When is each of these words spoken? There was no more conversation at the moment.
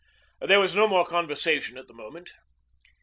There 0.39 0.59
was 0.59 0.73
no 0.73 0.87
more 0.87 1.05
conversation 1.05 1.77
at 1.77 1.87
the 1.87 1.93
moment. 1.93 2.33